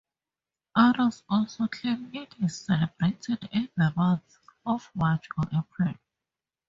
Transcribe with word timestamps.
Others 0.75 1.21
also 1.29 1.67
claim 1.67 2.09
it 2.15 2.33
is 2.41 2.57
celebrated 2.61 3.47
in 3.51 3.69
the 3.77 3.93
months 3.95 4.39
of 4.65 4.89
March 4.95 5.27
or 5.37 5.43
April. 5.55 5.93